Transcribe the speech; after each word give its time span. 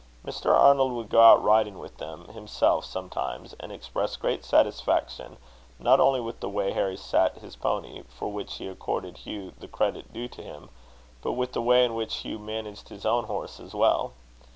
Mr. 0.25 0.51
Arnold 0.51 0.93
would 0.93 1.09
go 1.09 1.21
out 1.21 1.43
riding 1.43 1.77
with 1.77 1.97
them 1.97 2.25
himself 2.29 2.85
sometimes, 2.85 3.53
and 3.59 3.71
express 3.71 4.15
great 4.15 4.43
satisfaction, 4.43 5.37
not 5.77 5.99
only 5.99 6.19
with 6.19 6.39
the 6.39 6.49
way 6.49 6.71
Harry 6.71 6.97
sat 6.97 7.37
his 7.37 7.55
pony, 7.55 8.01
for 8.09 8.27
which 8.31 8.55
he 8.55 8.67
accorded 8.67 9.17
Hugh 9.17 9.51
the 9.59 9.67
credit 9.67 10.11
due 10.11 10.27
to 10.29 10.41
him, 10.41 10.69
but 11.21 11.33
with 11.33 11.53
the 11.53 11.61
way 11.61 11.85
in 11.85 11.93
which 11.93 12.15
Hugh 12.25 12.39
managed 12.39 12.89
his 12.89 13.05
own 13.05 13.25
horse 13.25 13.59
as 13.59 13.75
well. 13.75 14.13